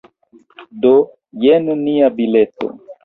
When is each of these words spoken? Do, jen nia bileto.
Do, 0.85 0.93
jen 1.45 1.69
nia 1.83 2.09
bileto. 2.17 2.71